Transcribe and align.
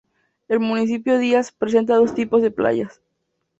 El 0.47 0.59
municipio 0.59 1.19
Díaz, 1.19 1.51
presenta 1.51 1.93
dos 1.95 2.15
tipos 2.15 2.41
de 2.41 2.49
playas. 2.49 2.99